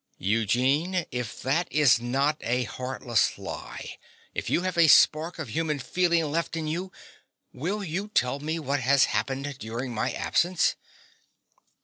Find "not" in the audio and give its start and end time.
2.01-2.35